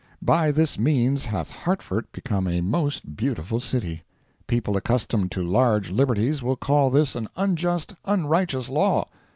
By 0.23 0.51
this 0.51 0.79
means 0.79 1.25
hath 1.25 1.51
Hartford 1.51 2.11
become 2.11 2.47
a 2.47 2.61
most 2.61 3.15
beautiful 3.15 3.59
city. 3.59 4.01
People 4.47 4.75
accustomed 4.75 5.31
to 5.33 5.43
large 5.43 5.91
liberties 5.91 6.41
will 6.41 6.55
call 6.55 6.89
this 6.89 7.13
an 7.15 7.27
unjust, 7.35 7.93
unrighteous 8.05 8.67
law. 8.67 9.07